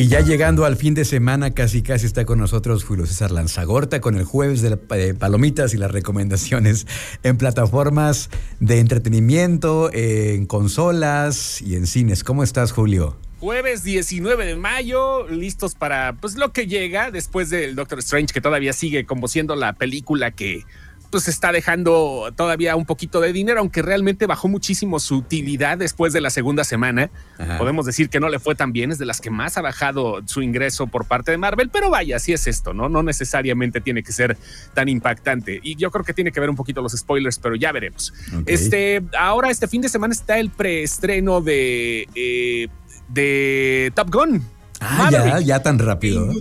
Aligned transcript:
Y 0.00 0.08
ya 0.08 0.20
llegando 0.20 0.64
al 0.64 0.76
fin 0.76 0.94
de 0.94 1.04
semana, 1.04 1.50
casi 1.50 1.82
casi 1.82 2.06
está 2.06 2.24
con 2.24 2.38
nosotros 2.38 2.84
Julio 2.84 3.04
César 3.04 3.30
Lanzagorta 3.30 4.00
con 4.00 4.16
el 4.16 4.24
jueves 4.24 4.62
de, 4.62 4.78
palomitas 5.12 5.74
y 5.74 5.76
las 5.76 5.90
recomendaciones 5.90 6.86
en 7.22 7.36
plataformas 7.36 8.30
de 8.60 8.78
entretenimiento, 8.78 9.90
en 9.92 10.46
consolas 10.46 11.60
y 11.60 11.76
en 11.76 11.86
cines. 11.86 12.24
¿Cómo 12.24 12.42
estás, 12.42 12.72
Julio? 12.72 13.18
Jueves 13.40 13.84
19 13.84 14.46
de 14.46 14.56
mayo, 14.56 15.28
listos 15.28 15.74
para 15.74 16.14
pues 16.14 16.34
lo 16.36 16.54
que 16.54 16.66
llega 16.66 17.10
después 17.10 17.50
del 17.50 17.74
Doctor 17.74 17.98
Strange, 17.98 18.32
que 18.32 18.40
todavía 18.40 18.72
sigue 18.72 19.04
como 19.04 19.28
siendo 19.28 19.54
la 19.54 19.74
película 19.74 20.30
que 20.30 20.64
pues 21.10 21.28
está 21.28 21.52
dejando 21.52 22.32
todavía 22.36 22.76
un 22.76 22.86
poquito 22.86 23.20
de 23.20 23.32
dinero, 23.32 23.60
aunque 23.60 23.82
realmente 23.82 24.26
bajó 24.26 24.48
muchísimo 24.48 25.00
su 25.00 25.16
utilidad 25.16 25.78
después 25.78 26.12
de 26.12 26.20
la 26.20 26.30
segunda 26.30 26.64
semana. 26.64 27.10
Podemos 27.58 27.86
decir 27.86 28.08
que 28.08 28.20
no 28.20 28.28
le 28.28 28.38
fue 28.38 28.54
tan 28.54 28.72
bien, 28.72 28.92
es 28.92 28.98
de 28.98 29.06
las 29.06 29.20
que 29.20 29.30
más 29.30 29.56
ha 29.58 29.62
bajado 29.62 30.20
su 30.26 30.42
ingreso 30.42 30.86
por 30.86 31.06
parte 31.06 31.30
de 31.30 31.38
Marvel, 31.38 31.70
pero 31.70 31.90
vaya, 31.90 32.16
así 32.16 32.32
es 32.32 32.46
esto, 32.46 32.72
¿no? 32.72 32.88
No 32.88 33.02
necesariamente 33.02 33.80
tiene 33.80 34.02
que 34.02 34.12
ser 34.12 34.36
tan 34.74 34.88
impactante. 34.88 35.60
Y 35.62 35.76
yo 35.76 35.90
creo 35.90 36.04
que 36.04 36.14
tiene 36.14 36.32
que 36.32 36.40
ver 36.40 36.50
un 36.50 36.56
poquito 36.56 36.80
los 36.82 36.92
spoilers, 36.92 37.38
pero 37.38 37.56
ya 37.56 37.72
veremos. 37.72 38.12
Este, 38.46 39.02
ahora 39.18 39.50
este 39.50 39.68
fin 39.68 39.82
de 39.82 39.88
semana 39.88 40.12
está 40.12 40.38
el 40.38 40.50
preestreno 40.50 41.40
de, 41.40 42.08
eh, 42.14 42.68
de 43.08 43.92
Top 43.94 44.10
Gun. 44.12 44.42
Ah, 44.80 45.10
ya, 45.10 45.40
ya 45.40 45.62
tan 45.62 45.78
rápido. 45.78 46.32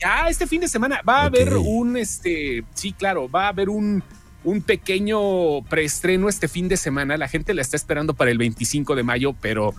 Ya 0.00 0.28
este 0.28 0.46
fin 0.46 0.60
de 0.60 0.68
semana 0.68 1.00
va 1.06 1.22
a 1.22 1.24
haber 1.24 1.54
un, 1.56 1.96
este, 1.96 2.64
sí, 2.72 2.92
claro, 2.92 3.28
va 3.28 3.46
a 3.46 3.48
haber 3.48 3.68
un, 3.68 4.02
un 4.44 4.62
pequeño 4.62 5.62
preestreno 5.68 6.28
este 6.28 6.48
fin 6.48 6.68
de 6.68 6.76
semana. 6.76 7.16
La 7.16 7.28
gente 7.28 7.54
la 7.54 7.62
está 7.62 7.76
esperando 7.76 8.14
para 8.14 8.30
el 8.30 8.38
25 8.38 8.94
de 8.94 9.02
mayo, 9.02 9.34
pero 9.40 9.74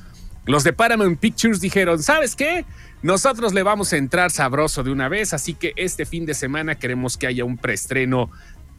los 0.45 0.63
de 0.63 0.73
Paramount 0.73 1.19
Pictures 1.19 1.61
dijeron, 1.61 2.01
¿sabes 2.01 2.35
qué? 2.35 2.65
Nosotros 3.01 3.53
le 3.53 3.63
vamos 3.63 3.93
a 3.93 3.97
entrar 3.97 4.31
sabroso 4.31 4.83
de 4.83 4.91
una 4.91 5.09
vez, 5.09 5.33
así 5.33 5.53
que 5.53 5.73
este 5.75 6.05
fin 6.05 6.25
de 6.25 6.33
semana 6.33 6.75
queremos 6.75 7.17
que 7.17 7.27
haya 7.27 7.45
un 7.45 7.57
preestreno 7.57 8.29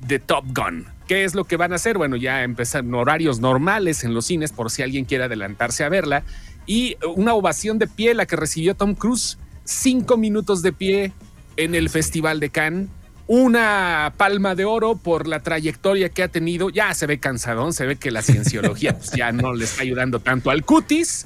de 0.00 0.18
Top 0.18 0.44
Gun. 0.48 0.86
¿Qué 1.06 1.24
es 1.24 1.34
lo 1.34 1.44
que 1.44 1.56
van 1.56 1.72
a 1.72 1.76
hacer? 1.76 1.98
Bueno, 1.98 2.16
ya 2.16 2.42
empezan 2.42 2.92
horarios 2.94 3.40
normales 3.40 4.04
en 4.04 4.14
los 4.14 4.26
cines 4.26 4.52
por 4.52 4.70
si 4.70 4.82
alguien 4.82 5.04
quiere 5.04 5.24
adelantarse 5.24 5.84
a 5.84 5.88
verla 5.88 6.24
y 6.66 6.96
una 7.16 7.34
ovación 7.34 7.78
de 7.78 7.86
pie 7.86 8.14
la 8.14 8.26
que 8.26 8.36
recibió 8.36 8.74
Tom 8.74 8.94
Cruise. 8.94 9.38
Cinco 9.64 10.16
minutos 10.16 10.62
de 10.62 10.72
pie 10.72 11.12
en 11.56 11.76
el 11.76 11.88
Festival 11.88 12.40
de 12.40 12.50
Cannes 12.50 12.88
una 13.26 14.12
palma 14.16 14.54
de 14.54 14.64
oro 14.64 14.96
por 14.96 15.26
la 15.26 15.40
trayectoria 15.40 16.08
que 16.08 16.22
ha 16.22 16.28
tenido. 16.28 16.70
Ya 16.70 16.92
se 16.94 17.06
ve 17.06 17.18
cansadón, 17.18 17.72
se 17.72 17.86
ve 17.86 17.96
que 17.96 18.10
la 18.10 18.22
cienciología 18.22 18.96
pues, 18.96 19.10
ya 19.12 19.32
no 19.32 19.54
le 19.54 19.64
está 19.64 19.82
ayudando 19.82 20.20
tanto 20.20 20.50
al 20.50 20.64
cutis, 20.64 21.24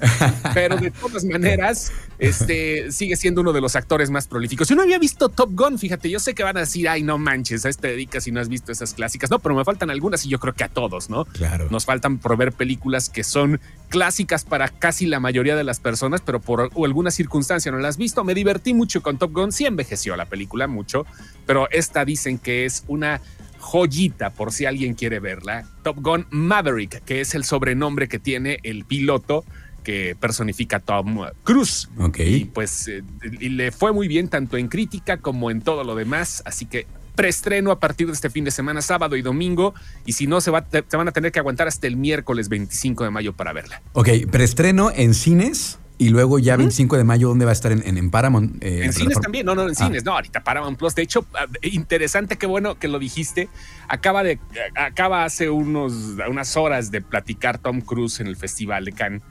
pero 0.53 0.77
de 0.77 0.91
todas 0.91 1.25
maneras, 1.25 1.91
este 2.19 2.91
sigue 2.91 3.15
siendo 3.15 3.41
uno 3.41 3.53
de 3.53 3.61
los 3.61 3.75
actores 3.75 4.09
más 4.09 4.27
prolíficos. 4.27 4.67
Yo 4.67 4.75
no 4.75 4.81
había 4.81 4.99
visto 4.99 5.29
Top 5.29 5.51
Gun, 5.53 5.77
fíjate, 5.77 6.09
yo 6.09 6.19
sé 6.19 6.33
que 6.33 6.43
van 6.43 6.57
a 6.57 6.61
decir, 6.61 6.89
ay, 6.89 7.03
no 7.03 7.17
manches, 7.17 7.65
a 7.65 7.69
este 7.69 7.89
dedicas 7.89 8.23
si 8.23 8.31
no 8.31 8.39
has 8.39 8.49
visto 8.49 8.71
esas 8.71 8.93
clásicas. 8.93 9.29
No, 9.29 9.39
pero 9.39 9.55
me 9.55 9.63
faltan 9.63 9.89
algunas 9.89 10.25
y 10.25 10.29
yo 10.29 10.39
creo 10.39 10.53
que 10.53 10.63
a 10.63 10.69
todos, 10.69 11.09
¿no? 11.09 11.25
Claro. 11.25 11.67
Nos 11.69 11.85
faltan 11.85 12.17
por 12.17 12.37
ver 12.37 12.53
películas 12.53 13.09
que 13.09 13.23
son 13.23 13.59
clásicas 13.89 14.43
para 14.43 14.69
casi 14.69 15.05
la 15.05 15.19
mayoría 15.19 15.55
de 15.55 15.63
las 15.63 15.79
personas, 15.79 16.21
pero 16.21 16.39
por 16.41 16.71
alguna 16.83 17.11
circunstancia 17.11 17.71
no 17.71 17.77
las 17.77 17.87
has 17.87 17.97
visto. 17.97 18.23
Me 18.23 18.33
divertí 18.33 18.73
mucho 18.73 19.01
con 19.01 19.17
Top 19.17 19.31
Gun, 19.31 19.51
sí 19.51 19.65
envejeció 19.65 20.15
la 20.15 20.25
película 20.25 20.67
mucho, 20.67 21.05
pero 21.45 21.69
esta 21.71 22.03
dicen 22.03 22.37
que 22.37 22.65
es 22.65 22.83
una 22.87 23.21
joyita 23.59 24.31
por 24.31 24.51
si 24.51 24.65
alguien 24.65 24.93
quiere 24.93 25.19
verla. 25.19 25.65
Top 25.83 25.97
Gun 25.99 26.27
Maverick, 26.29 27.03
que 27.03 27.21
es 27.21 27.35
el 27.35 27.43
sobrenombre 27.43 28.07
que 28.07 28.19
tiene 28.19 28.59
el 28.63 28.85
piloto 28.85 29.45
que 29.87 30.17
personifica 30.19 30.81
Tom 30.81 31.21
Cruise. 31.45 31.87
Ok. 31.97 32.19
Y 32.19 32.43
pues 32.43 32.89
eh, 32.89 33.03
y 33.39 33.47
le 33.47 33.71
fue 33.71 33.93
muy 33.93 34.09
bien 34.09 34.27
tanto 34.27 34.57
en 34.57 34.67
crítica 34.67 35.15
como 35.15 35.49
en 35.49 35.61
todo 35.61 35.85
lo 35.85 35.95
demás, 35.95 36.43
así 36.45 36.65
que 36.65 36.87
preestreno 37.15 37.71
a 37.71 37.79
partir 37.79 38.07
de 38.07 38.11
este 38.11 38.29
fin 38.29 38.43
de 38.43 38.51
semana, 38.51 38.81
sábado 38.81 39.15
y 39.15 39.21
domingo, 39.21 39.73
y 40.05 40.11
si 40.11 40.27
no, 40.27 40.41
se, 40.41 40.51
va, 40.51 40.65
se 40.69 40.97
van 40.97 41.07
a 41.07 41.13
tener 41.13 41.31
que 41.31 41.39
aguantar 41.39 41.69
hasta 41.69 41.87
el 41.87 41.95
miércoles 41.95 42.49
25 42.49 43.05
de 43.05 43.11
mayo 43.11 43.31
para 43.31 43.53
verla. 43.53 43.81
Ok, 43.93 44.09
preestreno 44.29 44.91
en 44.93 45.13
cines. 45.13 45.79
Y 45.99 46.09
luego 46.09 46.37
ya 46.37 46.57
25 46.57 46.95
de 46.95 47.03
mayo, 47.05 47.29
¿dónde 47.29 47.45
va 47.45 47.51
a 47.51 47.53
estar? 47.53 47.71
En, 47.71 48.11
Paramount. 48.11 48.63
Eh, 48.63 48.83
en 48.83 48.93
cines 48.93 49.19
también, 49.19 49.47
no, 49.47 49.55
no, 49.55 49.63
en 49.63 49.71
ah. 49.71 49.73
cines, 49.73 50.03
no, 50.03 50.11
ahorita 50.11 50.43
Paramount 50.43 50.77
Plus. 50.77 50.93
De 50.93 51.01
hecho, 51.01 51.25
ah, 51.33 51.47
interesante, 51.63 52.37
qué 52.37 52.45
bueno 52.45 52.77
que 52.77 52.87
lo 52.87 52.99
dijiste. 52.99 53.49
Acaba 53.87 54.21
de, 54.21 54.37
acaba 54.75 55.23
hace 55.23 55.49
unos, 55.49 55.93
unas 56.29 56.55
horas 56.55 56.91
de 56.91 57.01
platicar 57.01 57.57
Tom 57.57 57.81
Cruise 57.81 58.19
en 58.19 58.27
el 58.27 58.35
Festival 58.35 58.85
de 58.85 58.91
Cannes 58.91 59.23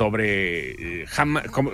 sobre, 0.00 1.02
eh, 1.02 1.06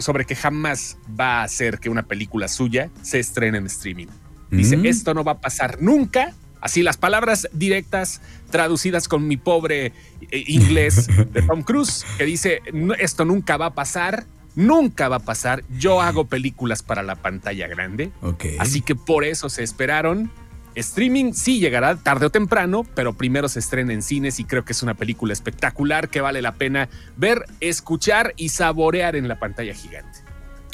sobre 0.00 0.24
que 0.24 0.34
jamás 0.34 0.98
va 1.08 1.42
a 1.42 1.42
hacer 1.44 1.78
que 1.78 1.88
una 1.88 2.02
película 2.02 2.48
suya 2.48 2.90
se 3.00 3.20
estrene 3.20 3.58
en 3.58 3.66
streaming. 3.66 4.08
Dice, 4.50 4.76
mm. 4.76 4.86
esto 4.86 5.14
no 5.14 5.22
va 5.22 5.32
a 5.32 5.40
pasar 5.40 5.80
nunca. 5.80 6.34
Así 6.60 6.82
las 6.82 6.96
palabras 6.96 7.48
directas 7.52 8.20
traducidas 8.50 9.06
con 9.06 9.28
mi 9.28 9.36
pobre 9.36 9.92
eh, 10.32 10.44
inglés 10.48 11.06
de 11.32 11.42
Tom 11.42 11.62
Cruise, 11.62 12.04
que 12.18 12.24
dice, 12.24 12.62
esto 12.98 13.24
nunca 13.24 13.58
va 13.58 13.66
a 13.66 13.74
pasar, 13.74 14.26
nunca 14.56 15.08
va 15.08 15.16
a 15.16 15.20
pasar. 15.20 15.62
Yo 15.78 16.02
hago 16.02 16.24
películas 16.24 16.82
para 16.82 17.04
la 17.04 17.14
pantalla 17.14 17.68
grande. 17.68 18.10
Así 18.58 18.80
que 18.80 18.96
por 18.96 19.22
eso 19.22 19.48
se 19.48 19.62
esperaron 19.62 20.32
Streaming 20.76 21.32
sí 21.32 21.58
llegará 21.58 21.96
tarde 21.96 22.26
o 22.26 22.30
temprano, 22.30 22.86
pero 22.94 23.14
primero 23.14 23.48
se 23.48 23.58
estrena 23.58 23.92
en 23.92 24.02
cines 24.02 24.38
y 24.38 24.44
creo 24.44 24.64
que 24.64 24.72
es 24.72 24.82
una 24.82 24.94
película 24.94 25.32
espectacular 25.32 26.08
que 26.08 26.20
vale 26.20 26.42
la 26.42 26.52
pena 26.52 26.88
ver, 27.16 27.46
escuchar 27.60 28.34
y 28.36 28.50
saborear 28.50 29.16
en 29.16 29.26
la 29.26 29.38
pantalla 29.38 29.74
gigante. 29.74 30.26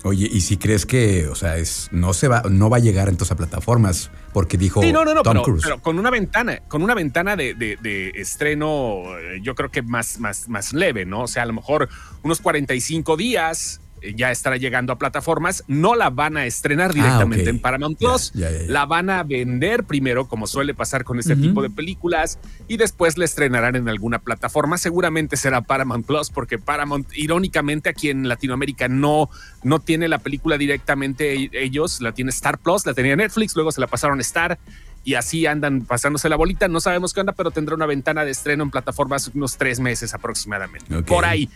Oye, 0.05 0.29
y 0.31 0.41
si 0.41 0.57
crees 0.57 0.85
que, 0.85 1.29
o 1.29 1.37
sea, 1.37 1.59
es 1.59 1.89
no 1.93 2.13
se 2.13 2.27
va, 2.27 2.43
no 2.51 2.69
va 2.69 2.79
a 2.79 2.81
llegar 2.81 3.09
entonces 3.09 3.31
a 3.31 3.37
plataformas, 3.37 4.11
porque 4.33 4.59
dijo 4.59 4.83
no, 4.83 5.05
no, 5.05 5.15
no, 5.15 5.23
Tom 5.23 5.43
Cruise. 5.43 5.63
Pero 5.63 5.81
con 5.81 6.01
una 6.01 6.11
ventana, 6.11 6.59
con 6.67 6.83
una 6.83 6.95
ventana 6.95 7.37
de, 7.37 7.55
de, 7.55 8.11
estreno, 8.17 9.17
eh, 9.19 9.39
yo 9.43 9.55
creo 9.55 9.71
que 9.71 9.83
más, 9.83 10.19
más, 10.19 10.49
más 10.49 10.73
leve, 10.73 11.07
¿no? 11.07 11.23
O 11.23 11.29
sea, 11.29 11.45
a 11.45 11.47
lo 11.47 11.53
mejor 11.53 11.89
unos 12.25 12.41
45 12.41 13.17
días, 13.17 13.81
ya 14.15 14.31
estará 14.31 14.57
llegando 14.57 14.93
a 14.93 14.99
plataformas, 14.99 15.65
no 15.69 15.95
la 15.95 16.11
van 16.11 16.37
a 16.37 16.47
estrenar 16.47 16.91
ah, 16.91 16.95
directamente 16.95 17.49
en 17.51 17.59
Paramount 17.59 17.99
Plus, 17.99 18.33
la 18.35 18.87
van 18.87 19.11
a 19.11 19.23
vender 19.23 19.85
primero, 19.85 20.29
como 20.29 20.47
suele 20.47 20.75
pasar 20.75 21.05
con 21.05 21.19
este 21.19 21.37
tipo 21.37 21.63
de 21.63 21.71
películas, 21.71 22.39
y 22.69 22.77
después 22.77 23.19
la 23.19 23.25
estrenarán 23.25 23.77
en 23.77 23.89
alguna 23.89 24.19
plataforma. 24.19 24.79
Seguramente 24.79 25.37
será 25.37 25.63
Paramount 25.63 26.07
Plus, 26.07 26.31
porque 26.31 26.59
Paramount, 26.59 27.09
irónicamente, 27.15 27.89
aquí 27.89 28.11
en 28.11 28.29
Latinoamérica 28.29 28.89
no, 28.89 29.29
no 29.63 29.81
tiene 29.81 30.09
la 30.09 30.19
película 30.19 30.59
directamente 30.59 31.35
e-, 31.35 31.51
ellos, 31.53 32.01
la 32.01 32.13
tiene 32.13 32.31
Star 32.31 32.59
Plus, 32.59 32.87
la 32.87 32.95
tenía 32.95 33.17
Netflix, 33.17 33.55
luego 33.55 33.73
se 33.73 33.81
la 33.81 33.87
pasaron 33.87 34.19
a 34.19 34.23
Star 34.23 34.59
y 35.05 35.15
así 35.15 35.47
andan 35.47 35.85
pasándose 35.85 36.29
la 36.29 36.37
bolita. 36.37 36.69
No 36.69 36.81
sabemos 36.81 37.13
qué 37.13 37.21
onda, 37.21 37.33
pero 37.33 37.51
tendrá 37.51 37.75
una 37.75 37.87
ventana 37.87 38.25
de 38.25 38.31
estreno 38.31 38.63
en 38.65 38.71
plataformas 38.71 39.31
unos 39.35 39.57
tres 39.57 39.81
meses 39.81 40.15
aproximadamente. 40.15 41.03
Por 41.03 41.25
ahí. 41.25 41.49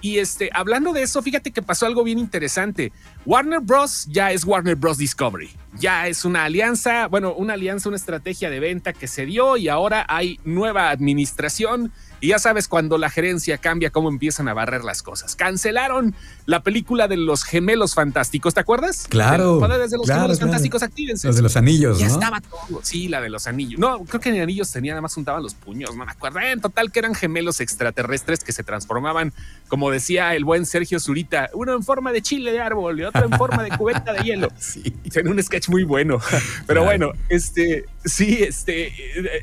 Y 0.00 0.18
este, 0.18 0.50
hablando 0.52 0.92
de 0.92 1.02
eso, 1.02 1.22
fíjate 1.22 1.50
que 1.50 1.62
pasó 1.62 1.86
algo 1.86 2.04
bien 2.04 2.18
interesante. 2.18 2.92
Warner 3.24 3.60
Bros. 3.60 4.06
ya 4.06 4.32
es 4.32 4.44
Warner 4.44 4.76
Bros. 4.76 4.98
Discovery. 4.98 5.50
Ya 5.78 6.06
es 6.06 6.24
una 6.24 6.44
alianza, 6.44 7.06
bueno, 7.08 7.34
una 7.34 7.54
alianza, 7.54 7.88
una 7.88 7.96
estrategia 7.96 8.50
de 8.50 8.60
venta 8.60 8.92
que 8.92 9.06
se 9.06 9.26
dio 9.26 9.56
y 9.56 9.68
ahora 9.68 10.06
hay 10.08 10.40
nueva 10.44 10.90
administración 10.90 11.92
y 12.20 12.28
ya 12.28 12.38
sabes, 12.38 12.68
cuando 12.68 12.98
la 12.98 13.10
gerencia 13.10 13.58
cambia, 13.58 13.90
cómo 13.90 14.08
empiezan 14.08 14.48
a 14.48 14.54
barrer 14.54 14.84
las 14.84 15.02
cosas. 15.02 15.36
Cancelaron 15.36 16.14
la 16.46 16.62
película 16.62 17.08
de 17.08 17.16
los 17.16 17.44
gemelos 17.44 17.94
fantásticos, 17.94 18.54
¿te 18.54 18.60
acuerdas? 18.60 19.06
Claro. 19.08 19.60
De 19.60 19.96
los 19.98 20.08
gemelos 20.08 20.40
fantásticos, 20.40 20.82
actívense. 20.82 21.26
Los 21.26 21.36
de 21.36 21.42
los 21.42 21.56
anillos, 21.56 21.98
ya 21.98 22.06
estaba 22.06 22.40
todo. 22.40 22.80
Sí, 22.82 23.08
la 23.08 23.20
de 23.20 23.28
los 23.28 23.46
anillos. 23.46 23.78
No, 23.78 24.04
creo 24.04 24.20
que 24.20 24.30
en 24.30 24.40
anillos 24.40 24.70
tenía, 24.70 24.92
nada 24.92 25.02
más 25.02 25.14
juntaban 25.14 25.42
los 25.42 25.54
puños, 25.54 25.94
no 25.94 26.04
me 26.04 26.10
acuerdo. 26.10 26.40
En 26.40 26.60
total, 26.60 26.90
que 26.90 27.00
eran 27.00 27.14
gemelos 27.14 27.60
extraterrestres 27.60 28.42
que 28.42 28.52
se 28.52 28.62
transformaban, 28.62 29.32
como 29.68 29.90
decía 29.90 30.34
el 30.34 30.44
buen 30.44 30.66
Sergio 30.66 31.00
Zurita, 31.00 31.50
uno 31.52 31.74
en 31.74 31.82
forma 31.82 32.12
de 32.12 32.22
chile 32.22 32.52
de 32.52 32.60
árbol 32.60 32.98
y 33.00 33.04
otro 33.04 33.24
en 33.24 33.32
forma 33.32 33.62
de 33.62 33.70
cubeta 33.76 34.12
de 34.12 34.22
hielo. 34.22 34.48
Sí. 34.58 34.94
En 35.14 35.28
un 35.28 35.42
sketch 35.42 35.68
muy 35.68 35.84
bueno. 35.84 36.18
Pero 36.66 36.84
bueno, 36.84 37.12
este, 37.28 37.84
sí, 38.04 38.42
este, 38.42 38.92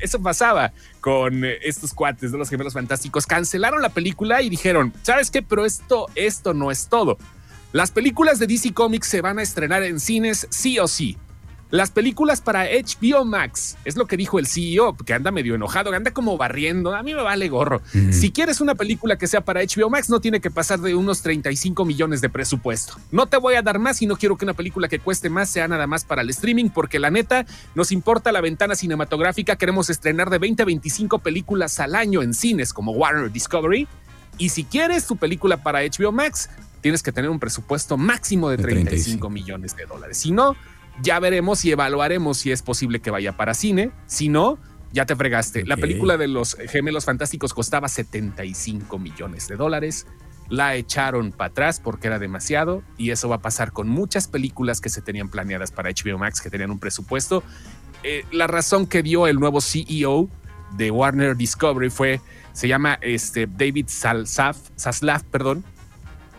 eso 0.04 0.20
pasaba 0.20 0.72
con 1.04 1.44
estos 1.44 1.92
cuates 1.92 2.32
de 2.32 2.38
los 2.38 2.48
gemelos 2.48 2.72
fantásticos. 2.72 3.26
Cancelaron 3.26 3.82
la 3.82 3.90
película 3.90 4.40
y 4.40 4.48
dijeron, 4.48 4.94
¿sabes 5.02 5.30
qué? 5.30 5.42
Pero 5.42 5.66
esto, 5.66 6.06
esto 6.14 6.54
no 6.54 6.70
es 6.70 6.88
todo. 6.88 7.18
Las 7.72 7.90
películas 7.90 8.38
de 8.38 8.46
DC 8.46 8.72
Comics 8.72 9.08
se 9.08 9.20
van 9.20 9.38
a 9.38 9.42
estrenar 9.42 9.82
en 9.82 10.00
cines 10.00 10.46
sí 10.48 10.78
o 10.78 10.88
sí. 10.88 11.18
Las 11.70 11.90
películas 11.90 12.40
para 12.40 12.66
HBO 12.66 13.24
Max, 13.24 13.76
es 13.84 13.96
lo 13.96 14.06
que 14.06 14.16
dijo 14.16 14.38
el 14.38 14.46
CEO, 14.46 14.96
que 14.96 15.12
anda 15.12 15.30
medio 15.30 15.54
enojado, 15.54 15.92
anda 15.92 16.12
como 16.12 16.36
barriendo, 16.36 16.94
a 16.94 17.02
mí 17.02 17.14
me 17.14 17.22
vale 17.22 17.48
gorro. 17.48 17.82
Si 18.10 18.30
quieres 18.30 18.60
una 18.60 18.74
película 18.74 19.16
que 19.16 19.26
sea 19.26 19.40
para 19.40 19.60
HBO 19.60 19.90
Max, 19.90 20.08
no 20.08 20.20
tiene 20.20 20.40
que 20.40 20.50
pasar 20.50 20.80
de 20.80 20.94
unos 20.94 21.22
35 21.22 21.84
millones 21.84 22.20
de 22.20 22.28
presupuesto. 22.28 22.94
No 23.10 23.26
te 23.26 23.38
voy 23.38 23.54
a 23.54 23.62
dar 23.62 23.78
más 23.78 24.00
y 24.02 24.06
no 24.06 24.16
quiero 24.16 24.36
que 24.36 24.44
una 24.44 24.54
película 24.54 24.88
que 24.88 25.00
cueste 25.00 25.30
más 25.30 25.48
sea 25.48 25.66
nada 25.66 25.86
más 25.86 26.04
para 26.04 26.22
el 26.22 26.30
streaming, 26.30 26.68
porque 26.68 26.98
la 26.98 27.10
neta 27.10 27.44
nos 27.74 27.90
importa 27.90 28.30
la 28.30 28.40
ventana 28.40 28.76
cinematográfica, 28.76 29.56
queremos 29.56 29.90
estrenar 29.90 30.30
de 30.30 30.38
20 30.38 30.62
a 30.62 30.66
25 30.66 31.18
películas 31.20 31.80
al 31.80 31.96
año 31.96 32.22
en 32.22 32.34
cines 32.34 32.72
como 32.72 32.92
Warner 32.92 33.32
Discovery. 33.32 33.88
Y 34.38 34.50
si 34.50 34.64
quieres 34.64 35.06
tu 35.06 35.16
película 35.16 35.62
para 35.62 35.80
HBO 35.80 36.12
Max, 36.12 36.50
tienes 36.80 37.02
que 37.02 37.12
tener 37.12 37.30
un 37.30 37.40
presupuesto 37.40 37.96
máximo 37.96 38.50
de 38.50 38.58
35, 38.58 39.30
millones 39.30 39.74
de 39.74 39.86
dólares. 39.86 40.18
Si 40.18 40.32
no, 40.32 40.54
ya 41.02 41.18
veremos 41.20 41.64
y 41.64 41.72
evaluaremos 41.72 42.38
si 42.38 42.52
es 42.52 42.62
posible 42.62 43.00
que 43.00 43.10
vaya 43.10 43.36
para 43.36 43.54
cine. 43.54 43.90
Si 44.06 44.28
no, 44.28 44.58
ya 44.92 45.06
te 45.06 45.16
fregaste. 45.16 45.64
La 45.64 45.76
película 45.76 46.16
de 46.16 46.28
los 46.28 46.56
gemelos 46.68 47.04
fantásticos 47.04 47.52
costaba 47.52 47.88
75 47.88 48.98
millones 48.98 49.48
de 49.48 49.56
dólares. 49.56 50.06
La 50.48 50.76
echaron 50.76 51.32
para 51.32 51.50
atrás 51.50 51.80
porque 51.80 52.06
era 52.06 52.18
demasiado 52.18 52.82
y 52.96 53.10
eso 53.10 53.28
va 53.28 53.36
a 53.36 53.42
pasar 53.42 53.72
con 53.72 53.88
muchas 53.88 54.28
películas 54.28 54.80
que 54.80 54.90
se 54.90 55.00
tenían 55.02 55.28
planeadas 55.30 55.72
para 55.72 55.90
HBO 55.90 56.18
Max 56.18 56.40
que 56.40 56.50
tenían 56.50 56.70
un 56.70 56.78
presupuesto. 56.78 57.42
Eh, 58.02 58.24
la 58.30 58.46
razón 58.46 58.86
que 58.86 59.02
dio 59.02 59.26
el 59.26 59.40
nuevo 59.40 59.60
CEO 59.60 60.28
de 60.76 60.90
Warner 60.90 61.36
Discovery 61.36 61.90
fue, 61.90 62.20
se 62.52 62.68
llama 62.68 62.98
este, 63.00 63.46
David 63.46 63.86
Salsaf, 63.88 64.58
Saslav, 64.76 65.24
perdón, 65.24 65.64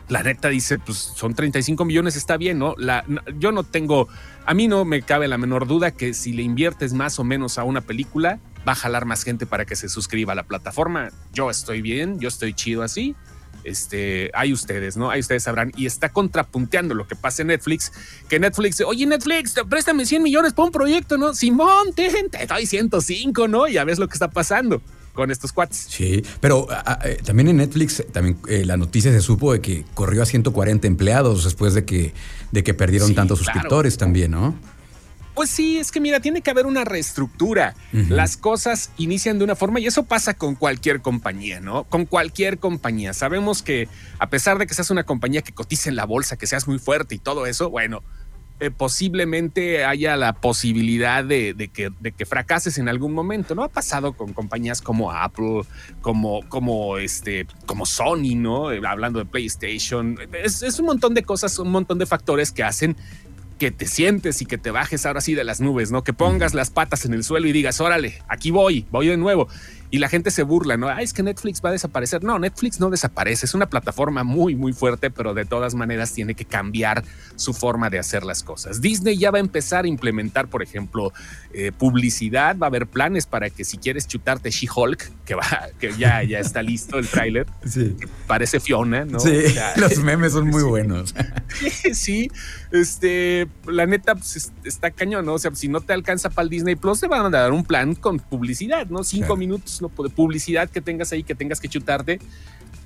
la 0.08 0.24
neta 0.24 0.50
dice, 0.50 0.78
pues 0.80 0.98
son 0.98 1.34
35 1.34 1.84
millones, 1.86 2.16
está 2.16 2.38
bien, 2.38 2.60
¿no? 2.60 2.76
La, 2.78 3.06
yo 3.38 3.52
no 3.52 3.64
tengo, 3.64 4.08
a 4.46 4.54
mí 4.54 4.68
no 4.68 4.86
me 4.86 5.02
cabe 5.02 5.28
la 5.28 5.38
menor 5.38 5.68
duda 5.68 5.92
que 5.92 6.14
si 6.14 6.34
le 6.34 6.44
inviertes 6.44 6.94
más 6.94 7.20
o 7.20 7.24
menos 7.24 7.58
a 7.58 7.64
una 7.64 7.82
película, 7.82 8.40
va 8.68 8.74
a 8.74 8.76
jalar 8.76 9.06
más 9.06 9.24
gente 9.24 9.46
para 9.46 9.66
que 9.66 9.76
se 9.76 9.90
suscriba 9.90 10.34
a 10.34 10.36
la 10.36 10.44
plataforma. 10.44 11.10
Yo 11.34 11.50
estoy 11.50 11.82
bien, 11.82 12.20
yo 12.20 12.28
estoy 12.28 12.54
chido 12.54 12.84
así. 12.84 13.16
Este, 13.64 14.30
hay 14.36 14.54
ustedes, 14.54 14.96
¿no? 14.96 15.10
Hay 15.10 15.22
ustedes 15.22 15.42
sabrán. 15.42 15.72
Y 15.76 15.88
está 15.88 16.10
contrapunteando 16.10 16.94
lo 16.94 17.08
que 17.08 17.16
pasa 17.16 17.42
en 17.42 17.48
Netflix, 17.48 17.92
que 18.30 18.40
Netflix, 18.40 18.82
oye 18.82 19.08
Netflix, 19.08 19.56
préstame 19.68 20.06
100 20.06 20.22
millones 20.22 20.54
para 20.54 20.68
un 20.68 20.72
proyecto, 20.72 21.18
¿no? 21.18 21.34
Simón, 21.34 21.94
te 21.96 22.12
doy 22.48 22.68
105, 22.68 23.48
¿no? 23.48 23.68
Ya 23.68 23.84
ves 23.84 23.98
lo 23.98 24.08
que 24.08 24.14
está 24.14 24.30
pasando 24.30 24.82
con 25.16 25.32
estos 25.32 25.52
cuates. 25.52 25.88
Sí, 25.90 26.24
pero 26.40 26.68
eh, 27.04 27.18
también 27.26 27.48
en 27.48 27.58
Netflix, 27.58 28.04
también 28.12 28.38
eh, 28.48 28.66
la 28.66 28.78
noticia 28.78 29.12
se 29.12 29.22
supo 29.22 29.54
de 29.54 29.62
que 29.62 29.86
corrió 29.96 30.22
a 30.22 30.26
140 30.28 30.86
empleados 30.86 31.44
después 31.46 31.74
de 31.74 31.86
que, 31.86 32.14
de 32.52 32.64
que 32.64 32.76
perdieron 32.76 33.16
tantos 33.16 33.40
suscriptores 33.40 33.98
también, 33.98 34.32
¿no? 34.32 34.54
Pues 35.36 35.50
sí, 35.50 35.78
es 35.78 35.92
que 35.92 36.00
mira, 36.00 36.22
tiene 36.22 36.42
que 36.42 36.50
haber 36.50 36.66
una 36.66 36.86
reestructura. 36.86 37.76
Las 37.92 38.38
cosas 38.38 38.92
inician 38.98 39.38
de 39.38 39.44
una 39.44 39.58
forma 39.58 39.82
y 39.82 39.86
eso 39.86 40.04
pasa 40.04 40.34
con 40.34 40.56
cualquier 40.56 41.02
compañía, 41.02 41.60
¿no? 41.60 41.84
Con 41.84 42.06
cualquier 42.06 42.58
compañía. 42.58 43.14
Sabemos 43.14 43.62
que 43.62 43.90
a 44.18 44.30
pesar 44.30 44.58
de 44.58 44.66
que 44.66 44.74
seas 44.74 44.92
una 44.92 45.04
compañía 45.04 45.42
que 45.42 45.52
cotiza 45.52 45.90
en 45.90 45.98
la 45.98 46.06
bolsa, 46.06 46.38
que 46.38 46.48
seas 46.48 46.70
muy 46.70 46.80
fuerte 46.80 47.16
y 47.16 47.20
todo 47.20 47.46
eso, 47.48 47.70
bueno, 47.70 48.02
eh, 48.62 48.72
posiblemente 48.72 49.84
haya 49.84 50.16
la 50.16 50.32
posibilidad 50.34 51.26
de, 51.26 51.70
que, 51.74 51.92
de, 52.00 52.12
que, 52.14 52.26
fracases 52.26 52.78
en 52.78 52.88
algún 52.88 53.14
momento. 53.14 53.54
¿No? 53.54 53.64
Ha 53.64 53.70
pasado 53.70 54.14
con 54.14 54.32
compañías 54.34 54.82
como 54.82 55.12
Apple, 55.12 55.64
como, 56.02 56.48
como, 56.48 56.98
este, 56.98 57.48
como 57.66 57.86
Sony, 57.86 58.36
¿no? 58.36 58.72
Eh, 58.72 58.82
hablando 58.88 59.20
de 59.20 59.26
PlayStation. 59.26 60.18
Es, 60.44 60.64
es 60.64 60.80
un 60.80 60.86
montón 60.86 61.14
de 61.14 61.24
cosas, 61.24 61.60
un 61.60 61.72
montón 61.72 62.00
de 62.00 62.06
factores 62.06 62.52
que 62.52 62.64
hacen 62.64 62.96
que 63.60 63.72
te 63.72 63.88
sientes 63.88 64.42
y 64.42 64.46
que 64.46 64.58
te 64.58 64.72
bajes 64.72 65.06
ahora 65.06 65.22
sí 65.22 65.34
de 65.34 65.44
las 65.44 65.62
nubes, 65.62 65.92
¿no? 65.92 66.04
Que 66.04 66.14
pongas 66.14 66.54
las 66.54 66.70
patas 66.70 67.06
en 67.06 67.14
el 67.14 67.24
suelo 67.24 67.48
y 67.48 67.52
digas, 67.52 67.80
órale, 67.80 68.22
aquí 68.28 68.52
voy, 68.52 68.86
voy 68.92 69.08
de 69.08 69.18
nuevo 69.18 69.48
y 69.96 69.98
la 69.98 70.10
gente 70.10 70.30
se 70.30 70.44
burla, 70.44 70.76
¿no? 70.76 70.90
Ay, 70.90 71.06
es 71.06 71.14
que 71.14 71.24
Netflix 71.24 71.62
va 71.64 71.70
a 71.70 71.72
desaparecer. 71.72 72.22
No, 72.22 72.38
Netflix 72.38 72.82
no 72.82 72.90
desaparece. 72.90 73.46
Es 73.46 73.54
una 73.54 73.70
plataforma 73.70 74.26
muy, 74.26 74.54
muy 74.54 74.74
fuerte, 74.74 75.10
pero 75.10 75.34
de 75.34 75.46
todas 75.46 75.74
maneras 75.74 76.12
tiene 76.12 76.36
que 76.36 76.44
cambiar 76.44 77.06
su 77.38 77.54
forma 77.54 77.90
de 77.90 77.98
hacer 77.98 78.26
las 78.26 78.44
cosas. 78.44 78.82
Disney 78.82 79.18
ya 79.18 79.32
va 79.32 79.38
a 79.38 79.40
empezar 79.40 79.86
a 79.86 79.88
implementar, 79.88 80.50
por 80.50 80.62
ejemplo, 80.62 81.14
eh, 81.54 81.72
publicidad. 81.72 82.58
Va 82.58 82.66
a 82.66 82.68
haber 82.68 82.88
planes 82.88 83.26
para 83.26 83.50
que 83.50 83.64
si 83.64 83.78
quieres 83.78 84.06
chutarte 84.06 84.52
She-Hulk, 84.52 85.12
que 85.24 85.36
va, 85.36 85.70
que 85.80 85.94
ya, 85.94 86.22
ya 86.24 86.40
está 86.40 86.62
listo 86.62 87.00
el 87.00 87.08
tráiler, 87.08 87.48
sí. 87.66 87.96
parece 88.28 88.60
Fiona, 88.60 89.06
¿no? 89.06 89.22
Sí, 89.22 89.44
los 89.78 89.98
memes 90.00 90.34
son 90.34 90.50
muy 90.50 90.64
buenos. 90.64 91.16
sí, 91.94 92.30
este, 92.74 93.48
la 93.66 93.86
neta 93.86 94.16
pues, 94.16 94.52
está 94.66 94.92
cañón, 94.92 95.26
¿no? 95.26 95.36
O 95.36 95.40
sea, 95.40 95.56
si 95.56 95.70
no 95.70 95.80
te 95.80 95.94
alcanza 95.94 96.30
para 96.30 96.44
el 96.44 96.50
Disney 96.50 96.76
Plus, 96.76 97.00
te 97.00 97.08
van 97.08 97.26
a 97.28 97.30
dar 97.30 97.54
un 97.54 97.64
plan 97.64 97.96
con 97.96 98.20
publicidad, 98.20 98.88
¿no? 98.88 99.06
Cinco 99.06 99.38
minutos 99.38 99.85
de 99.90 100.10
publicidad 100.10 100.70
que 100.70 100.82
tengas 100.82 101.12
ahí, 101.12 101.24
que 101.24 101.36
tengas 101.36 101.60
que 101.60 101.70
chutarte. 101.70 102.20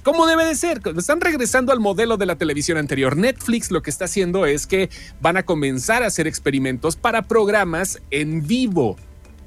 ¿Cómo 0.04 0.28
debe 0.28 0.46
de 0.46 0.56
ser? 0.56 0.82
Están 0.98 1.20
regresando 1.20 1.74
al 1.74 1.80
modelo 1.80 2.16
de 2.16 2.26
la 2.26 2.38
televisión 2.38 2.78
anterior. 2.78 3.18
Netflix 3.18 3.70
lo 3.70 3.82
que 3.82 3.90
está 3.90 4.06
haciendo 4.06 4.46
es 4.46 4.66
que 4.66 4.90
van 5.22 5.36
a 5.36 5.44
comenzar 5.44 6.04
a 6.04 6.08
hacer 6.08 6.26
experimentos 6.26 6.96
para 6.96 7.24
programas 7.24 8.02
en 8.10 8.48
vivo. 8.48 8.96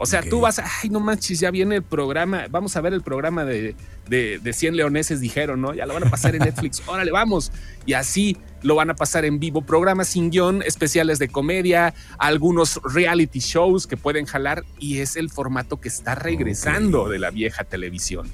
O 0.02 0.06
sea, 0.06 0.20
tú 0.20 0.40
vas, 0.40 0.58
ay, 0.58 0.90
no 0.90 0.98
manches, 0.98 1.38
ya 1.38 1.52
viene 1.52 1.76
el 1.76 1.84
programa, 1.84 2.46
vamos 2.50 2.74
a 2.74 2.80
ver 2.80 2.92
el 2.92 3.02
programa 3.02 3.44
de, 3.44 3.76
de, 4.08 4.40
de 4.42 4.52
100 4.52 4.76
leoneses, 4.76 5.20
dijeron, 5.20 5.60
¿no? 5.60 5.74
Ya 5.74 5.86
lo 5.86 5.94
van 5.94 6.04
a 6.04 6.10
pasar 6.10 6.34
en 6.34 6.42
Netflix, 6.42 6.82
órale, 6.86 7.12
vamos. 7.12 7.52
Y 7.86 7.92
así 7.92 8.36
lo 8.62 8.74
van 8.74 8.90
a 8.90 8.96
pasar 8.96 9.24
en 9.24 9.38
vivo, 9.38 9.62
programas 9.62 10.08
sin 10.08 10.30
guion, 10.30 10.60
especiales 10.62 11.20
de 11.20 11.28
comedia, 11.28 11.94
algunos 12.18 12.80
reality 12.82 13.38
shows 13.38 13.86
que 13.86 13.96
pueden 13.96 14.26
jalar 14.26 14.64
y 14.80 14.98
es 14.98 15.14
el 15.14 15.30
formato 15.30 15.80
que 15.80 15.88
está 15.88 16.16
regresando 16.16 17.08
de 17.08 17.20
la 17.20 17.30
vieja 17.30 17.62
televisión. 17.62 18.28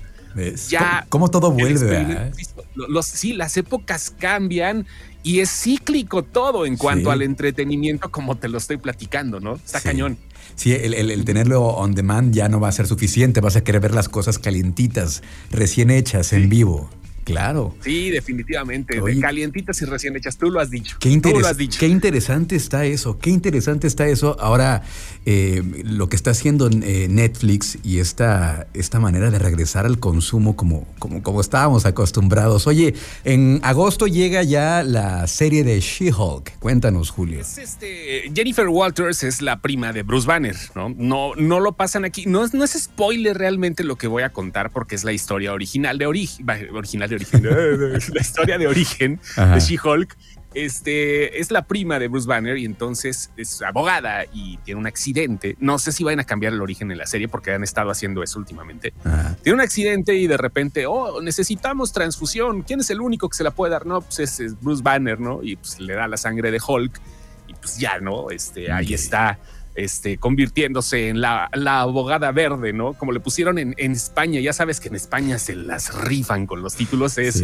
Ya 0.69 1.05
¿Cómo, 1.11 1.31
todo 1.31 1.51
vuelve? 1.51 2.33
Los, 2.75 3.07
sí, 3.07 3.35
las 3.35 3.57
épocas 3.57 4.15
cambian 4.19 4.87
y 5.23 5.41
es 5.41 5.51
cíclico 5.51 6.23
todo 6.23 6.65
en 6.65 6.77
cuanto 6.77 7.11
al 7.11 7.23
entretenimiento, 7.23 8.11
como 8.11 8.37
te 8.37 8.49
lo 8.49 8.57
estoy 8.57 8.79
platicando, 8.79 9.41
¿no? 9.41 9.57
Está 9.57 9.81
cañón. 9.81 10.17
Sí, 10.55 10.73
el, 10.73 11.25
tenerlo 11.25 11.63
on 11.63 11.95
demand 11.95 12.35
ya 12.35 12.49
no 12.49 12.61
va 12.61 12.69
a 12.69 12.73
ser 12.73 12.87
suficiente, 12.87 13.41
vas 13.41 13.57
a 13.57 13.63
querer 13.63 13.81
ver 13.81 13.95
las 13.95 14.09
cosas 14.09 14.39
calientitas, 14.39 15.23
recién 15.51 15.91
hechas, 15.91 16.33
en 16.33 16.49
vivo. 16.49 16.91
Claro. 17.29 17.75
Sí, 17.83 18.11
definitivamente. 18.11 19.01
de 19.01 19.21
calientitas 19.21 19.81
y 19.83 19.85
recién 19.85 20.17
hechas. 20.17 20.39
Tú 20.39 20.51
lo 20.51 20.61
has 20.61 20.71
dicho. 20.71 20.97
Qué, 20.99 21.19
Tú 21.21 21.39
lo 21.39 21.47
has 21.47 21.59
dicho. 21.59 21.79
qué 21.79 21.87
interesante 21.87 22.57
está 22.57 22.87
eso. 22.87 23.19
Qué 23.19 23.29
interesante 23.29 23.87
está 23.87 24.07
eso. 24.07 24.37
Ahora, 24.41 24.83
eh, 25.27 25.63
lo 25.85 26.09
que 26.09 26.17
está 26.17 26.31
haciendo 26.31 26.71
eh, 26.71 27.07
Netflix 27.11 27.79
y 27.83 27.99
esta, 27.99 28.67
esta 28.73 28.99
manera 28.99 29.31
de 29.31 29.39
regresar 29.39 29.85
al 29.85 29.99
consumo 29.99 30.57
como, 30.57 30.87
como, 30.99 31.23
como 31.23 31.41
estábamos 31.43 31.85
acostumbrados. 31.85 32.67
Oye, 32.67 32.95
en 33.25 33.61
agosto 33.63 34.07
llega 34.07 34.43
ya 34.43 34.83
la 34.83 35.27
serie 35.27 35.65
de 35.65 35.81
She-Hulk. 35.81 36.59
Cuéntanos, 36.59 37.11
Julio. 37.11 37.41
Este, 37.41 38.31
Jennifer 38.35 38.69
Walters 38.69 39.23
es 39.23 39.43
la 39.43 39.61
prima 39.61 39.93
de 39.93 40.03
Bruce 40.03 40.27
Banner, 40.27 40.57
¿no? 40.75 40.95
No, 40.97 41.35
no 41.37 41.61
lo 41.61 41.73
pasan 41.73 42.07
aquí. 42.07 42.25
No, 42.27 42.47
no 42.53 42.65
es 42.65 42.73
spoiler 42.73 43.37
realmente 43.37 43.85
lo 43.85 43.97
que 43.97 44.07
voy 44.07 44.23
a 44.23 44.31
contar 44.31 44.71
porque 44.71 44.95
es 44.95 45.05
la 45.05 45.13
historia 45.13 45.53
original 45.53 45.99
de 45.99 46.07
origen, 46.07 46.47
original 46.73 47.09
de 47.11 47.18
la 47.19 48.21
historia 48.21 48.59
de 48.59 48.67
origen 48.67 49.21
de 49.37 49.61
She-Hulk. 49.61 50.17
Este 50.55 51.41
es 51.41 51.51
la 51.51 51.67
prima 51.67 51.99
de 51.99 52.09
Bruce 52.09 52.27
Banner 52.27 52.57
y 52.57 52.65
entonces 52.65 53.31
es 53.37 53.61
abogada 53.61 54.25
y 54.33 54.57
tiene 54.59 54.81
un 54.81 54.87
accidente. 54.87 55.57
No 55.61 55.79
sé 55.79 55.93
si 55.93 56.05
vayan 56.05 56.21
a 56.21 56.25
cambiar 56.25 56.55
el 56.55 56.63
origen 56.63 56.91
en 56.91 56.97
la 56.99 57.07
serie 57.07 57.29
porque 57.29 57.53
han 57.53 57.63
estado 57.63 57.91
haciendo 57.91 58.23
eso 58.23 58.39
últimamente. 58.39 58.95
Tiene 59.43 59.55
un 59.55 59.61
accidente 59.61 60.15
y 60.15 60.27
de 60.27 60.39
repente, 60.39 60.87
oh, 60.87 61.21
necesitamos 61.21 61.93
transfusión. 61.93 62.63
¿Quién 62.63 62.81
es 62.81 62.89
el 62.89 63.01
único 63.01 63.29
que 63.29 63.37
se 63.37 63.45
la 63.45 63.51
puede 63.51 63.73
dar? 63.73 63.85
No, 63.85 64.01
pues 64.01 64.41
es, 64.41 64.59
Bruce 64.61 64.83
Banner, 64.83 65.21
¿no? 65.21 65.43
Y 65.43 65.57
pues 65.57 65.79
le 65.81 65.95
da 65.95 66.09
la 66.09 66.17
sangre 66.17 66.51
de 66.51 66.61
Hulk 66.67 66.99
y 67.47 67.55
pues 67.55 67.79
ya, 67.79 68.01
¿no? 68.01 68.31
Este, 68.31 68.73
ahí 68.73 68.95
está 68.95 69.39
este, 69.79 70.19
convirtiéndose 70.19 71.09
en 71.09 71.21
la, 71.21 71.49
abogada 71.81 72.33
verde, 72.33 72.73
¿no? 72.73 72.95
Como 72.95 73.13
le 73.13 73.21
pusieron 73.21 73.59
en, 73.59 73.75
España, 73.79 74.41
ya 74.41 74.53
sabes 74.53 74.81
que 74.81 74.89
en 74.89 74.97
España 74.97 75.39
se 75.39 75.55
las 75.55 75.95
rifan 75.95 76.47
con 76.47 76.63
los 76.63 76.75
títulos, 76.75 77.17
es 77.17 77.43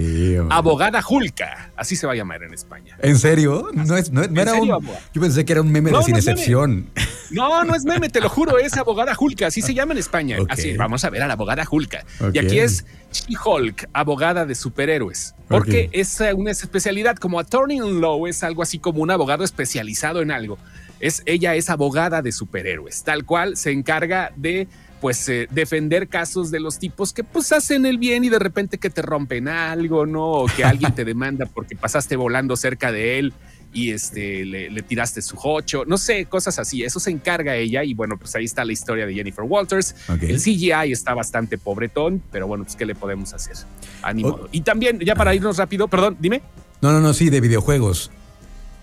abogada 0.50 1.00
Julka, 1.00 1.70
así 1.76 1.94
se 1.96 2.06
va 2.06 2.12
a 2.12 2.16
llamar 2.16 2.42
en 2.42 2.52
España. 2.52 2.98
¿En 3.00 3.18
serio? 3.18 3.68
No, 3.72 3.96
es, 3.96 4.10
no, 4.10 4.22
era 4.22 4.54
un, 4.54 4.68
yo 4.68 5.20
pensé 5.20 5.44
que 5.44 5.52
era 5.52 5.62
un 5.62 5.70
meme 5.70 5.90
de 5.90 6.02
sin 6.02 6.16
excepción. 6.16 6.90
No, 7.30 7.64
no 7.64 7.74
es 7.74 7.84
meme, 7.84 8.10
te 8.10 8.20
lo 8.20 8.28
juro, 8.28 8.58
es 8.58 8.76
abogada 8.76 9.14
Julka, 9.14 9.48
así 9.48 9.60
se 9.60 9.74
llama 9.74 9.92
en 9.92 9.98
España. 9.98 10.36
Así, 10.48 10.76
vamos 10.76 11.04
a 11.04 11.10
ver 11.10 11.22
a 11.22 11.26
la 11.26 11.32
abogada 11.32 11.64
Julka. 11.64 12.04
Y 12.32 12.38
aquí 12.38 12.60
es 12.60 12.84
She-Hulk, 13.12 13.88
abogada 13.92 14.44
de 14.44 14.54
superhéroes. 14.54 15.34
Porque 15.48 15.88
es 15.92 16.22
una 16.34 16.52
especialidad 16.52 17.16
como 17.16 17.40
attorney 17.40 17.78
in 17.78 18.00
law, 18.00 18.26
es 18.26 18.44
algo 18.44 18.62
así 18.62 18.78
como 18.78 19.00
un 19.00 19.10
abogado 19.10 19.42
especializado 19.42 20.20
en 20.20 20.30
algo 20.30 20.58
es, 21.04 21.22
ella 21.26 21.54
es 21.54 21.68
abogada 21.68 22.22
de 22.22 22.32
superhéroes, 22.32 23.04
tal 23.04 23.26
cual 23.26 23.58
se 23.58 23.72
encarga 23.72 24.32
de 24.36 24.68
pues 25.02 25.28
eh, 25.28 25.46
defender 25.50 26.08
casos 26.08 26.50
de 26.50 26.60
los 26.60 26.78
tipos 26.78 27.12
que 27.12 27.22
pues 27.22 27.52
hacen 27.52 27.84
el 27.84 27.98
bien 27.98 28.24
y 28.24 28.30
de 28.30 28.38
repente 28.38 28.78
que 28.78 28.88
te 28.88 29.02
rompen 29.02 29.48
algo, 29.48 30.06
¿no? 30.06 30.30
O 30.30 30.46
que 30.46 30.64
alguien 30.64 30.94
te 30.94 31.04
demanda 31.04 31.44
porque 31.44 31.76
pasaste 31.76 32.16
volando 32.16 32.56
cerca 32.56 32.90
de 32.90 33.18
él 33.18 33.34
y 33.74 33.90
este, 33.90 34.46
le, 34.46 34.82
tiraste 34.82 35.20
su 35.20 35.36
hocho, 35.42 35.84
no 35.84 35.98
sé, 35.98 36.24
cosas 36.24 36.58
así. 36.58 36.82
Eso 36.82 36.98
se 36.98 37.10
encarga 37.10 37.54
ella 37.54 37.84
y 37.84 37.92
bueno, 37.92 38.16
pues 38.16 38.34
ahí 38.34 38.46
está 38.46 38.64
la 38.64 38.72
historia 38.72 39.04
de 39.04 39.12
Jennifer 39.12 39.44
Walters. 39.44 39.94
El 40.22 40.40
CGI 40.40 40.90
está 40.90 41.12
bastante 41.12 41.58
pobretón, 41.58 42.22
pero 42.32 42.46
bueno, 42.46 42.64
pues 42.64 42.76
¿qué 42.76 42.86
le 42.86 42.94
podemos 42.94 43.34
hacer? 43.34 43.56
Ánimo. 44.00 44.48
Y 44.52 44.62
también, 44.62 45.00
ya 45.00 45.14
para 45.14 45.34
irnos 45.34 45.58
rápido, 45.58 45.86
perdón, 45.86 46.16
dime. 46.18 46.40
No, 46.80 46.92
no, 46.92 47.00
no, 47.00 47.12
sí, 47.12 47.28
de 47.28 47.42
videojuegos. 47.42 48.10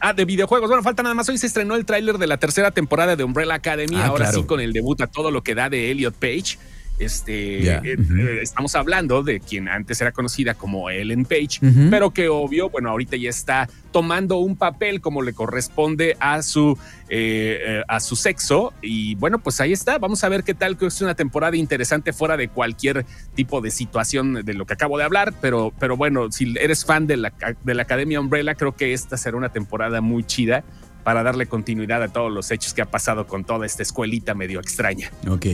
Ah, 0.01 0.13
de 0.13 0.25
videojuegos. 0.25 0.67
Bueno, 0.67 0.81
falta 0.81 1.03
nada 1.03 1.13
más. 1.13 1.29
Hoy 1.29 1.37
se 1.37 1.45
estrenó 1.45 1.75
el 1.75 1.85
tráiler 1.85 2.17
de 2.17 2.25
la 2.25 2.37
tercera 2.37 2.71
temporada 2.71 3.15
de 3.15 3.23
Umbrella 3.23 3.53
Academy. 3.53 3.97
Ah, 3.97 4.07
ahora 4.07 4.31
sí, 4.31 4.43
con 4.43 4.59
el 4.59 4.73
debut 4.73 4.99
a 5.01 5.07
todo 5.07 5.29
lo 5.29 5.43
que 5.43 5.53
da 5.53 5.69
de 5.69 5.91
Elliot 5.91 6.15
Page. 6.15 6.57
Este, 7.01 7.67
eh, 7.67 7.81
eh, 7.83 8.39
estamos 8.43 8.75
hablando 8.75 9.23
de 9.23 9.39
quien 9.39 9.67
antes 9.67 9.99
era 10.01 10.11
conocida 10.11 10.53
como 10.53 10.89
Ellen 10.91 11.25
Page, 11.25 11.59
pero 11.89 12.11
que 12.11 12.29
obvio, 12.29 12.69
bueno, 12.69 12.89
ahorita 12.89 13.17
ya 13.17 13.29
está 13.29 13.67
tomando 13.91 14.37
un 14.37 14.55
papel 14.55 15.01
como 15.01 15.23
le 15.23 15.33
corresponde 15.33 16.15
a 16.19 16.43
su, 16.43 16.77
eh, 17.09 17.81
a 17.87 17.99
su 17.99 18.15
sexo. 18.15 18.71
Y 18.83 19.15
bueno, 19.15 19.39
pues 19.39 19.59
ahí 19.61 19.73
está. 19.73 19.97
Vamos 19.97 20.23
a 20.23 20.29
ver 20.29 20.43
qué 20.43 20.53
tal, 20.53 20.77
que 20.77 20.85
es 20.85 21.01
una 21.01 21.15
temporada 21.15 21.57
interesante 21.57 22.13
fuera 22.13 22.37
de 22.37 22.49
cualquier 22.49 23.03
tipo 23.33 23.61
de 23.61 23.71
situación 23.71 24.45
de 24.45 24.53
lo 24.53 24.65
que 24.67 24.73
acabo 24.73 24.99
de 24.99 25.03
hablar. 25.03 25.33
Pero, 25.41 25.73
pero 25.79 25.97
bueno, 25.97 26.31
si 26.31 26.53
eres 26.59 26.85
fan 26.85 27.07
de 27.07 27.17
la, 27.17 27.33
de 27.63 27.73
la 27.73 27.81
Academia 27.81 28.19
Umbrella, 28.21 28.53
creo 28.53 28.75
que 28.75 28.93
esta 28.93 29.17
será 29.17 29.37
una 29.37 29.49
temporada 29.49 30.01
muy 30.01 30.23
chida 30.23 30.63
para 31.03 31.23
darle 31.23 31.45
continuidad 31.47 32.03
a 32.03 32.09
todos 32.09 32.31
los 32.31 32.51
hechos 32.51 32.73
que 32.73 32.81
ha 32.81 32.89
pasado 32.89 33.27
con 33.27 33.43
toda 33.43 33.65
esta 33.65 33.83
escuelita 33.83 34.33
medio 34.33 34.59
extraña. 34.59 35.11
Ok. 35.29 35.45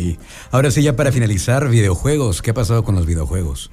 Ahora 0.51 0.71
sí, 0.71 0.83
ya 0.83 0.95
para 0.95 1.11
finalizar, 1.11 1.69
videojuegos. 1.69 2.41
¿Qué 2.41 2.51
ha 2.51 2.53
pasado 2.53 2.83
con 2.83 2.95
los 2.95 3.05
videojuegos? 3.05 3.71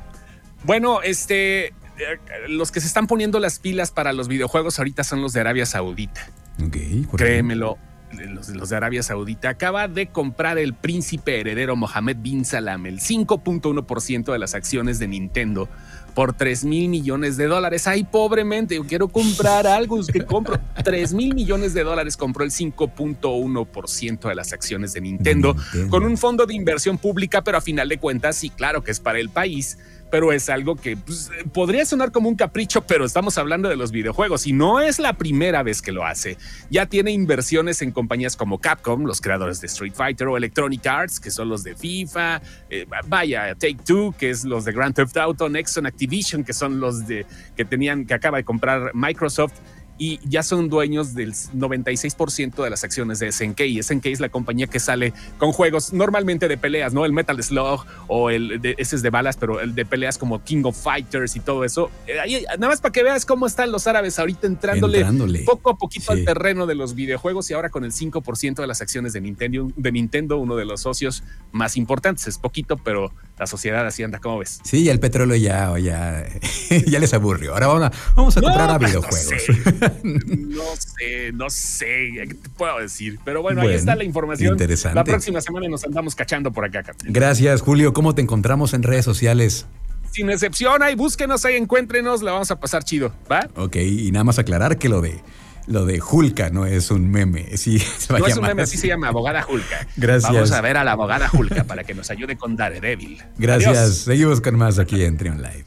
Bueno, 0.65 1.03
este. 1.03 1.67
Eh, 1.67 2.19
los 2.49 2.73
que 2.73 2.81
se 2.81 2.89
están 2.89 3.07
poniendo 3.07 3.39
las 3.39 3.61
pilas 3.61 3.93
para 3.93 4.13
los 4.13 4.27
videojuegos 4.27 4.79
ahorita 4.79 5.05
son 5.05 5.23
los 5.23 5.33
de 5.33 5.41
Arabia 5.41 5.67
Saudita. 5.67 6.29
Ok. 6.65 6.77
Créemelo. 7.17 7.79
Los, 8.15 8.49
los, 8.51 8.69
de 8.69 8.77
Arabia 8.77 9.03
Saudita 9.03 9.49
acaba 9.51 9.89
de 9.89 10.09
comprar 10.09 10.59
el 10.59 10.75
príncipe 10.75 11.41
heredero 11.41 11.77
Mohammed 11.77 12.17
bin 12.19 12.45
Salam 12.45 12.87
el 12.87 13.01
5.1% 13.01 14.33
de 14.33 14.39
las 14.39 14.55
acciones 14.55 14.99
de 14.99 15.09
Nintendo 15.09 15.69
por 16.15 16.33
3 16.33 16.65
mil 16.65 16.89
millones 16.89 17.37
de 17.37 17.47
dólares. 17.47 17.87
Ay, 17.87 18.05
pobremente, 18.05 18.77
yo 18.77 18.87
quiero 18.87 19.09
comprar 19.09 19.67
algo, 19.67 20.01
que 20.07 20.25
compro 20.25 20.61
3 20.85 21.13
mil 21.13 21.35
millones 21.35 21.75
de 21.75 21.83
dólares, 21.83 22.17
compró 22.17 22.45
el 22.45 22.51
5.1% 22.51 24.29
de 24.29 24.35
las 24.35 24.53
acciones 24.53 24.93
de 24.93 25.01
Nintendo, 25.01 25.57
con 25.91 26.05
un 26.05 26.17
fondo 26.17 26.47
de 26.47 26.55
inversión 26.55 26.99
pública, 26.99 27.43
pero 27.43 27.59
a 27.59 27.61
final 27.61 27.89
de 27.89 27.99
cuentas, 27.99 28.37
sí, 28.37 28.51
claro 28.51 28.83
que 28.83 28.93
es 28.93 29.01
para 29.01 29.19
el 29.19 29.29
país 29.29 29.79
pero 30.15 30.31
es 30.31 30.49
algo 30.49 30.77
que 30.77 30.97
pues, 30.97 31.29
podría 31.53 31.85
sonar 31.85 32.13
como 32.13 32.29
un 32.29 32.37
capricho, 32.37 32.83
pero 32.83 33.05
estamos 33.05 33.37
hablando 33.37 33.69
de 33.69 33.75
los 33.75 33.91
videojuegos 33.91 34.47
y 34.47 34.53
no 34.53 34.81
es 34.81 35.01
la 35.01 35.15
primera 35.15 35.65
vez 35.65 35.83
que 35.83 35.91
lo 35.91 36.07
hace. 36.07 36.39
Ya 36.71 36.87
tiene 36.87 37.11
inversiones 37.11 37.83
en 37.83 37.91
compañías 37.91 38.37
como 38.37 38.61
Capcom, 38.61 39.07
los 39.07 39.21
creadores 39.21 39.61
de 39.61 39.67
Street 39.67 39.93
Fighter, 39.93 40.29
o 40.29 40.37
Electronic 40.37 40.87
Arts, 40.87 41.19
que 41.19 41.33
son 41.33 41.49
los 41.49 41.65
de 41.65 41.75
FIFA, 41.75 42.41
eh, 42.71 42.87
vaya, 43.09 43.57
Take 43.57 43.79
Two, 43.85 44.15
que 44.17 44.31
es 44.31 44.45
los 44.45 44.65
de 44.65 44.71
Grand 44.71 44.95
Theft 44.95 45.17
Auto, 45.17 45.49
Nexon 45.49 45.85
Activision, 45.85 46.45
que 46.45 46.53
son 46.53 46.79
los 46.79 47.09
de 47.09 47.27
que 47.57 47.65
tenían, 47.65 48.07
que 48.07 48.15
acaba 48.15 48.37
de 48.37 48.45
comprar 48.45 48.93
Microsoft 48.95 49.55
y 49.99 50.21
ya 50.29 50.43
son 50.43 50.69
dueños 50.69 51.15
del 51.15 51.33
96% 51.33 52.63
de 52.63 52.71
las 52.71 52.85
acciones 52.85 53.19
de 53.19 53.31
SNK. 53.31 53.61
Y 53.61 53.83
SNK 53.83 54.07
es 54.07 54.21
la 54.21 54.29
compañía 54.29 54.67
que 54.67 54.81
sale 54.81 55.13
con 55.39 55.53
juegos 55.53 55.93
normalmente 55.93 56.49
de 56.49 56.57
peleas, 56.57 56.93
¿no? 56.93 57.05
El 57.05 57.13
Metal 57.13 57.41
Slug 57.43 57.85
o 58.09 58.31
el 58.31 58.61
de, 58.61 58.75
ese 58.79 58.97
es 58.97 59.03
de 59.03 59.11
balas, 59.11 59.37
pero 59.37 59.61
el 59.61 59.75
de 59.75 59.85
peleas 59.85 60.19
como 60.19 60.43
King 60.43 60.63
of 60.65 60.77
Fighters 60.77 61.37
y 61.37 61.41
todo 61.41 61.65
eso. 61.65 61.91
Eh, 62.07 62.45
nada 62.59 62.69
más 62.69 62.81
para 62.81 62.93
que 62.93 63.03
veas 63.03 63.25
cómo 63.25 63.47
están 63.47 63.71
los 63.71 63.87
árabes 63.87 64.19
ahorita 64.19 64.47
entrándole, 64.47 65.05
poco 65.45 65.71
a 65.71 65.79
poquito 65.79 66.13
al 66.13 66.25
terreno 66.25 66.67
de 66.67 66.75
los 66.75 66.95
videojuegos 66.95 67.51
y 67.51 67.55
ahora 67.55 67.71
con 67.71 67.85
el 67.85 67.93
5% 67.93 68.57
de 68.57 68.67
las 68.67 68.81
acciones 68.81 69.13
de 69.13 69.21
Nintendo, 69.21 69.71
de 69.77 69.93
Nintendo, 69.93 70.39
uno 70.39 70.57
de 70.57 70.65
los 70.65 70.81
socios 70.81 71.23
más 71.53 71.77
importantes. 71.77 72.27
Es 72.27 72.39
poquito, 72.39 72.77
pero 72.77 73.13
la 73.39 73.47
sociedad 73.47 73.87
así 73.87 74.03
anda, 74.03 74.21
¿cómo 74.21 74.39
ves? 74.39 74.61
Sí, 74.65 74.89
el 74.89 75.01
petróleo 75.01 75.37
ya, 75.37 75.77
ya, 75.79 76.25
ya 76.87 76.99
les 76.99 77.13
aburrió. 77.15 77.53
Ahora 77.53 77.67
vamos 77.67 77.83
a, 77.85 77.93
vamos 78.15 78.37
a 78.37 78.41
comprar 78.41 78.71
a 78.71 78.79
videojuegos. 78.79 79.31
No 79.31 79.39
sé, 79.39 79.84
no 81.35 81.51
sé, 81.51 82.13
¿qué 82.15 82.35
te 82.35 82.49
puedo 82.51 82.79
decir? 82.79 83.19
Pero 83.25 83.43
bueno, 83.43 83.63
ahí 83.63 83.75
está 83.75 83.97
la 83.97 84.05
información. 84.05 84.53
Interesante. 84.53 84.97
La 84.97 85.05
próxima 85.05 85.41
semana 85.41 85.69
nos 85.69 85.85
andamos 85.85 86.15
cachando 86.15 86.53
por 86.53 86.65
acá. 86.65 86.83
Gracias, 87.05 87.61
Julio. 87.61 87.93
¿Cómo 87.93 88.15
te 88.15 88.23
encontramos 88.23 88.75
en 88.75 88.83
redes 88.83 89.05
sociales? 89.05 89.67
Sin 90.11 90.31
excepción, 90.31 90.83
ahí 90.83 90.95
búsquenos, 90.95 91.45
ahí 91.45 91.57
encuéntrenos, 91.57 92.23
la 92.23 92.33
vamos 92.33 92.51
a 92.51 92.61
pasar 92.61 92.85
chido, 92.85 93.13
¿va? 93.31 93.49
Ok, 93.57 93.77
y 93.77 94.13
nada 94.13 94.23
más 94.23 94.39
aclarar 94.39 94.79
que 94.79 94.89
lo 94.89 95.01
de 95.01 95.21
lo 95.67 95.87
de 95.87 95.99
Julka 95.99 96.51
no 96.51 96.67
es 96.67 96.91
un 96.91 97.11
meme. 97.11 97.45
Sí, 97.57 97.83
no 98.11 98.27
es 98.27 98.37
un 98.37 98.45
meme, 98.45 98.63
así 98.63 98.77
se 98.77 98.89
llama, 98.89 99.09
abogada 99.09 99.43
Julka. 99.43 99.87
Gracias. 99.97 100.33
Vamos 100.33 100.53
a 100.53 100.61
ver 100.61 100.77
a 100.77 100.85
la 100.85 100.93
abogada 100.93 101.29
Julka 101.29 101.65
para 101.65 101.85
que 101.85 101.95
nos 101.95 102.11
ayude 102.11 102.37
con 102.37 102.57
Daredevil. 102.57 103.23
Gracias. 103.39 103.99
Seguimos 103.99 104.41
con 104.41 104.57
más 104.57 104.79
aquí 104.79 105.03
en 105.03 105.17
Trion 105.17 105.39
Live. 105.39 105.63